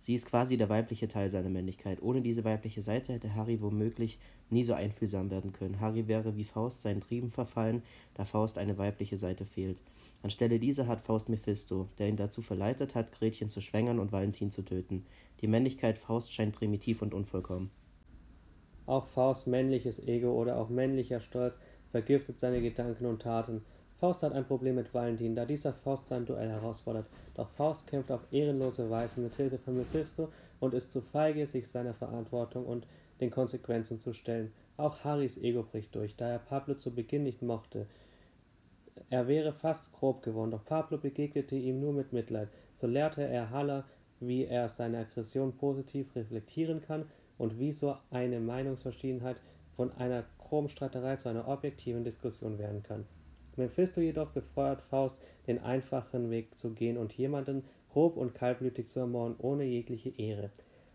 Sie 0.00 0.14
ist 0.14 0.26
quasi 0.26 0.56
der 0.56 0.70
weibliche 0.70 1.08
Teil 1.08 1.28
seiner 1.28 1.50
Männlichkeit. 1.50 2.00
Ohne 2.00 2.22
diese 2.22 2.42
weibliche 2.42 2.80
Seite 2.80 3.12
hätte 3.12 3.34
Harry 3.34 3.60
womöglich 3.60 4.18
nie 4.48 4.64
so 4.64 4.72
einfühlsam 4.72 5.30
werden 5.30 5.52
können. 5.52 5.78
Harry 5.78 6.08
wäre 6.08 6.36
wie 6.36 6.44
Faust 6.44 6.80
seinen 6.80 7.02
Trieben 7.02 7.30
verfallen, 7.30 7.82
da 8.14 8.24
Faust 8.24 8.56
eine 8.56 8.78
weibliche 8.78 9.18
Seite 9.18 9.44
fehlt. 9.44 9.76
Anstelle 10.22 10.58
dieser 10.58 10.86
hat 10.86 11.02
Faust 11.02 11.28
Mephisto, 11.28 11.86
der 11.98 12.08
ihn 12.08 12.16
dazu 12.16 12.40
verleitet 12.40 12.94
hat, 12.94 13.12
Gretchen 13.12 13.50
zu 13.50 13.60
schwängern 13.60 13.98
und 13.98 14.10
Valentin 14.10 14.50
zu 14.50 14.62
töten. 14.62 15.04
Die 15.42 15.48
Männlichkeit 15.48 15.98
Faust 15.98 16.32
scheint 16.32 16.54
primitiv 16.54 17.02
und 17.02 17.12
unvollkommen. 17.12 17.70
Auch 18.86 19.06
Fausts 19.06 19.46
männliches 19.46 20.00
Ego 20.00 20.32
oder 20.32 20.56
auch 20.56 20.70
männlicher 20.70 21.20
Stolz 21.20 21.58
vergiftet 21.90 22.40
seine 22.40 22.62
Gedanken 22.62 23.04
und 23.04 23.20
Taten. 23.20 23.62
Faust 24.00 24.22
hat 24.22 24.32
ein 24.32 24.46
Problem 24.46 24.76
mit 24.76 24.94
Valentin, 24.94 25.34
da 25.34 25.44
dieser 25.44 25.74
Faust 25.74 26.08
sein 26.08 26.24
Duell 26.24 26.48
herausfordert. 26.48 27.06
Doch 27.34 27.50
Faust 27.50 27.86
kämpft 27.86 28.10
auf 28.10 28.26
ehrenlose 28.30 28.88
Weise 28.88 29.20
mit 29.20 29.34
Hilfe 29.34 29.58
von 29.58 29.76
Mephisto 29.76 30.30
und 30.58 30.72
ist 30.72 30.90
zu 30.90 31.02
feige, 31.02 31.46
sich 31.46 31.68
seiner 31.68 31.92
Verantwortung 31.92 32.64
und 32.64 32.86
den 33.20 33.30
Konsequenzen 33.30 34.00
zu 34.00 34.14
stellen. 34.14 34.54
Auch 34.78 35.04
Harrys 35.04 35.36
Ego 35.36 35.64
bricht 35.64 35.94
durch, 35.94 36.16
da 36.16 36.30
er 36.30 36.38
Pablo 36.38 36.76
zu 36.76 36.94
Beginn 36.94 37.24
nicht 37.24 37.42
mochte. 37.42 37.86
Er 39.10 39.28
wäre 39.28 39.52
fast 39.52 39.92
grob 39.92 40.22
geworden, 40.22 40.50
doch 40.50 40.64
Pablo 40.64 40.96
begegnete 40.96 41.56
ihm 41.56 41.78
nur 41.78 41.92
mit 41.92 42.14
Mitleid. 42.14 42.48
So 42.80 42.86
lehrte 42.86 43.22
er 43.22 43.50
Haller, 43.50 43.84
wie 44.18 44.46
er 44.46 44.68
seine 44.68 45.00
Aggression 45.00 45.52
positiv 45.52 46.16
reflektieren 46.16 46.80
kann 46.80 47.04
und 47.36 47.58
wie 47.58 47.72
so 47.72 47.96
eine 48.10 48.40
Meinungsverschiedenheit 48.40 49.36
von 49.76 49.92
einer 49.92 50.24
groben 50.38 50.70
Streiterei 50.70 51.16
zu 51.16 51.28
einer 51.28 51.46
objektiven 51.48 52.02
Diskussion 52.02 52.58
werden 52.58 52.82
kann. 52.82 53.04
Mephisto 53.60 54.00
jedoch 54.00 54.30
befeuert 54.30 54.82
Faust, 54.82 55.22
den 55.46 55.58
einfachen 55.58 56.30
Weg 56.30 56.58
zu 56.58 56.70
gehen 56.70 56.96
und 56.96 57.12
jemanden 57.12 57.64
grob 57.92 58.16
und 58.16 58.34
kaltblütig 58.34 58.88
zu 58.88 59.00
ermorden, 59.00 59.36
ohne 59.38 59.64
jegliche 59.64 60.12
Ehre. 60.18 60.50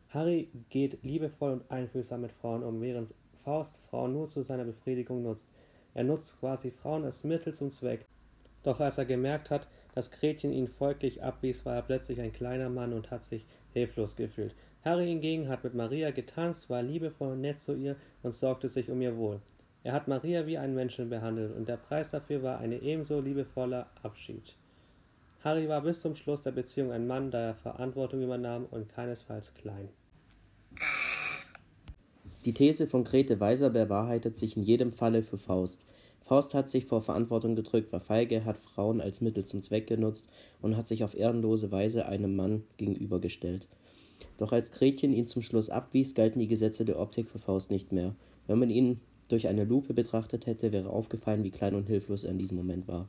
Harry 0.09 0.49
geht 0.69 1.03
liebevoll 1.03 1.53
und 1.53 1.71
einfühlsam 1.71 2.21
mit 2.21 2.31
Frauen 2.31 2.63
um, 2.63 2.81
während 2.81 3.13
Faust 3.35 3.77
Frauen 3.77 4.13
nur 4.13 4.27
zu 4.27 4.43
seiner 4.43 4.63
Befriedigung 4.63 5.23
nutzt. 5.23 5.47
Er 5.93 6.03
nutzt 6.03 6.39
quasi 6.39 6.71
Frauen 6.71 7.03
als 7.03 7.23
Mittel 7.23 7.53
zum 7.53 7.71
Zweck. 7.71 8.05
Doch 8.63 8.79
als 8.79 8.97
er 8.97 9.05
gemerkt 9.05 9.51
hat, 9.51 9.67
dass 9.93 10.11
Gretchen 10.11 10.51
ihn 10.51 10.67
folglich 10.67 11.23
abwies, 11.23 11.65
war 11.65 11.75
er 11.75 11.81
plötzlich 11.81 12.19
ein 12.19 12.33
kleiner 12.33 12.69
Mann 12.69 12.93
und 12.93 13.11
hat 13.11 13.23
sich 13.23 13.45
hilflos 13.73 14.15
gefühlt. 14.15 14.55
Harry 14.83 15.07
hingegen 15.07 15.47
hat 15.49 15.63
mit 15.63 15.73
Maria 15.73 16.11
getanzt, 16.11 16.69
war 16.69 16.81
liebevoll 16.81 17.33
und 17.33 17.41
nett 17.41 17.59
zu 17.59 17.75
ihr 17.75 17.95
und 18.23 18.33
sorgte 18.33 18.69
sich 18.69 18.89
um 18.89 19.01
ihr 19.01 19.17
Wohl. 19.17 19.41
Er 19.85 19.93
hat 19.93 20.07
Maria 20.07 20.47
wie 20.47 20.57
einen 20.57 20.73
Menschen 20.73 21.11
behandelt, 21.11 21.55
und 21.55 21.69
der 21.69 21.77
Preis 21.77 22.09
dafür 22.09 22.41
war 22.41 22.57
ein 22.57 22.71
ebenso 22.71 23.21
liebevoller 23.21 23.85
Abschied. 24.01 24.55
Harry 25.43 25.69
war 25.69 25.81
bis 25.81 26.01
zum 26.01 26.15
Schluss 26.15 26.41
der 26.41 26.53
Beziehung 26.53 26.91
ein 26.91 27.05
Mann, 27.05 27.29
da 27.29 27.49
er 27.49 27.53
Verantwortung 27.53 28.23
übernahm 28.23 28.65
und 28.71 28.89
keinesfalls 28.89 29.53
klein. 29.53 29.89
Die 32.45 32.53
These 32.53 32.87
von 32.87 33.03
Grete 33.03 33.39
Weiser 33.39 33.69
bewahrheitet 33.69 34.37
sich 34.37 34.57
in 34.57 34.63
jedem 34.63 34.91
Falle 34.91 35.21
für 35.21 35.37
Faust. 35.37 35.85
Faust 36.23 36.55
hat 36.55 36.67
sich 36.67 36.85
vor 36.85 37.03
Verantwortung 37.03 37.55
gedrückt, 37.55 37.93
war 37.93 37.99
feige, 37.99 38.43
hat 38.43 38.57
Frauen 38.57 38.99
als 39.01 39.21
Mittel 39.21 39.45
zum 39.45 39.61
Zweck 39.61 39.85
genutzt 39.85 40.31
und 40.63 40.75
hat 40.77 40.87
sich 40.87 41.03
auf 41.03 41.15
ehrenlose 41.15 41.71
Weise 41.71 42.07
einem 42.07 42.35
Mann 42.35 42.63
gegenübergestellt. 42.77 43.67
Doch 44.39 44.51
als 44.51 44.71
Gretchen 44.71 45.13
ihn 45.13 45.27
zum 45.27 45.43
Schluss 45.43 45.69
abwies, 45.69 46.15
galten 46.15 46.39
die 46.39 46.47
Gesetze 46.47 46.85
der 46.85 46.99
Optik 46.99 47.29
für 47.29 47.37
Faust 47.37 47.69
nicht 47.69 47.91
mehr. 47.91 48.15
Wenn 48.47 48.57
man 48.57 48.71
ihn 48.71 48.99
durch 49.27 49.47
eine 49.47 49.63
Lupe 49.63 49.93
betrachtet 49.93 50.45
hätte, 50.45 50.71
wäre 50.71 50.89
aufgefallen, 50.89 51.43
wie 51.43 51.51
klein 51.51 51.75
und 51.75 51.87
hilflos 51.87 52.23
er 52.23 52.31
in 52.31 52.37
diesem 52.37 52.57
Moment 52.57 52.87
war. 52.87 53.07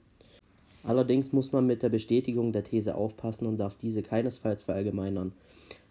Allerdings 0.84 1.32
muss 1.32 1.52
man 1.52 1.66
mit 1.66 1.82
der 1.82 1.88
Bestätigung 1.88 2.52
der 2.52 2.64
These 2.64 2.94
aufpassen 2.94 3.46
und 3.46 3.58
darf 3.58 3.76
diese 3.76 4.02
keinesfalls 4.02 4.62
verallgemeinern. 4.62 5.32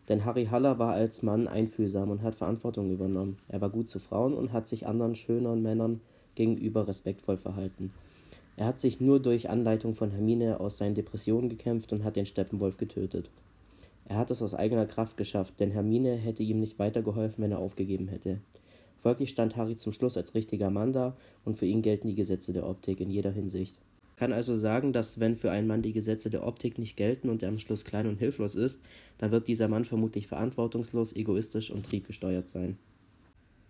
Denn 0.08 0.24
Harry 0.24 0.46
Haller 0.46 0.80
war 0.80 0.94
als 0.94 1.24
Mann 1.24 1.48
einfühlsam 1.48 2.12
und 2.12 2.22
hat 2.22 2.36
Verantwortung 2.36 2.92
übernommen. 2.92 3.38
Er 3.50 3.60
war 3.62 3.70
gut 3.70 3.90
zu 3.90 4.00
Frauen 4.00 4.34
und 4.34 4.54
hat 4.54 4.68
sich 4.68 4.88
anderen 4.88 5.16
schöneren 5.16 5.62
Männern 5.62 6.02
gegenüber 6.36 6.88
respektvoll 6.88 7.38
verhalten. 7.38 7.92
Er 8.58 8.68
hat 8.68 8.80
sich 8.80 9.02
nur 9.02 9.20
durch 9.20 9.50
Anleitung 9.50 9.96
von 9.96 10.12
Hermine 10.12 10.60
aus 10.60 10.78
seinen 10.78 10.96
Depressionen 10.96 11.50
gekämpft 11.50 11.92
und 11.92 12.04
hat 12.04 12.16
den 12.16 12.26
Steppenwolf 12.26 12.78
getötet. 12.78 13.30
Er 14.08 14.18
hat 14.18 14.32
es 14.32 14.42
aus 14.42 14.54
eigener 14.54 14.86
Kraft 14.86 15.18
geschafft, 15.18 15.60
denn 15.60 15.72
Hermine 15.72 16.16
hätte 16.16 16.44
ihm 16.44 16.60
nicht 16.60 16.80
weitergeholfen, 16.80 17.44
wenn 17.44 17.52
er 17.52 17.60
aufgegeben 17.60 18.08
hätte. 18.08 18.40
Folglich 19.06 19.30
stand 19.30 19.56
Harry 19.56 19.76
zum 19.76 19.94
Schluss 19.94 20.18
als 20.18 20.34
richtiger 20.34 20.72
Mann 20.72 20.92
da 20.92 21.16
und 21.44 21.60
für 21.60 21.68
ihn 21.68 21.84
gelten 21.84 22.08
die 22.08 22.16
Gesetze 22.16 22.54
der 22.54 22.66
Optik 22.66 23.00
in 23.00 23.12
jeder 23.12 23.30
Hinsicht. 23.30 23.78
Kann 24.16 24.34
also 24.34 24.56
sagen, 24.56 24.94
dass 24.94 25.20
wenn 25.20 25.36
für 25.36 25.52
einen 25.52 25.68
Mann 25.68 25.84
die 25.84 25.94
Gesetze 25.94 26.32
der 26.32 26.44
Optik 26.44 26.80
nicht 26.80 26.98
gelten 26.98 27.30
und 27.30 27.44
er 27.44 27.50
am 27.50 27.60
Schluss 27.60 27.86
klein 27.86 28.08
und 28.08 28.18
hilflos 28.18 28.56
ist, 28.56 28.84
dann 29.20 29.30
wird 29.30 29.48
dieser 29.48 29.68
Mann 29.68 29.86
vermutlich 29.86 30.26
verantwortungslos, 30.26 31.16
egoistisch 31.16 31.70
und 31.70 31.86
triebgesteuert 31.86 32.48
sein. 32.48 32.80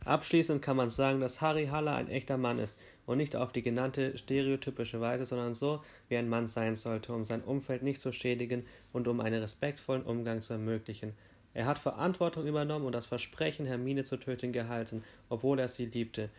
Abschließend 0.06 0.62
kann 0.62 0.78
man 0.78 0.90
sagen, 0.90 1.20
dass 1.20 1.42
Harry 1.42 1.66
Haller 1.66 1.96
ein 1.96 2.08
echter 2.08 2.38
Mann 2.38 2.58
ist 2.58 2.78
und 3.06 3.18
nicht 3.18 3.36
auf 3.36 3.52
die 3.52 3.62
genannte 3.62 4.18
stereotypische 4.18 5.02
Weise, 5.02 5.26
sondern 5.26 5.54
so, 5.54 5.82
wie 6.08 6.16
ein 6.16 6.30
Mann 6.30 6.48
sein 6.48 6.78
sollte, 6.78 7.12
um 7.12 7.26
sein 7.26 7.44
Umfeld 7.44 7.84
nicht 7.84 8.00
zu 8.00 8.14
schädigen 8.14 8.66
und 8.94 9.10
um 9.10 9.20
einen 9.20 9.42
respektvollen 9.42 10.04
Umgang 10.04 10.40
zu 10.40 10.54
ermöglichen. 10.54 11.12
Er 11.56 11.66
hat 11.66 11.80
Verantwortung 11.80 12.46
übernommen 12.46 12.86
und 12.86 12.92
das 12.92 13.06
Versprechen, 13.06 13.66
Hermine 13.66 14.04
zu 14.04 14.18
töten, 14.18 14.52
gehalten, 14.52 15.04
obwohl 15.30 15.58
er 15.58 15.70
sie 15.70 15.86
liebte. 15.86 16.30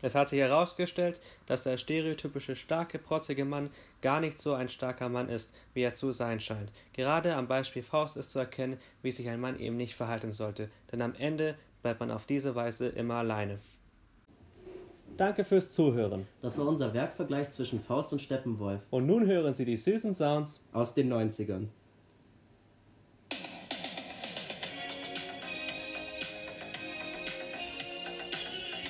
Es 0.00 0.14
hat 0.16 0.30
sich 0.30 0.40
herausgestellt, 0.40 1.20
dass 1.46 1.62
der 1.62 1.76
stereotypische 1.76 2.56
starke, 2.56 2.98
protzige 2.98 3.44
Mann 3.44 3.70
gar 4.00 4.18
nicht 4.18 4.40
so 4.40 4.54
ein 4.54 4.70
starker 4.70 5.10
Mann 5.10 5.28
ist, 5.28 5.52
wie 5.74 5.82
er 5.82 5.94
zu 5.94 6.12
sein 6.12 6.40
scheint. 6.40 6.72
Gerade 6.94 7.34
am 7.34 7.46
Beispiel 7.46 7.82
Faust 7.82 8.16
ist 8.16 8.32
zu 8.32 8.38
erkennen, 8.38 8.78
wie 9.02 9.12
sich 9.12 9.28
ein 9.28 9.40
Mann 9.40 9.60
eben 9.60 9.76
nicht 9.76 9.94
verhalten 9.94 10.32
sollte, 10.32 10.70
denn 10.90 11.02
am 11.02 11.14
Ende 11.14 11.54
bleibt 11.82 12.00
man 12.00 12.10
auf 12.10 12.24
diese 12.24 12.54
Weise 12.54 12.88
immer 12.88 13.16
alleine. 13.16 13.58
Danke 15.18 15.44
fürs 15.44 15.70
Zuhören. 15.70 16.26
Das 16.40 16.56
war 16.56 16.66
unser 16.66 16.94
Werkvergleich 16.94 17.50
zwischen 17.50 17.78
Faust 17.78 18.14
und 18.14 18.22
Steppenwolf 18.22 18.80
Und 18.88 19.04
nun 19.04 19.26
hören 19.26 19.52
Sie 19.52 19.66
die 19.66 19.76
süßen 19.76 20.14
Sounds 20.14 20.62
aus 20.72 20.94
den 20.94 21.12
90ern. 21.12 21.66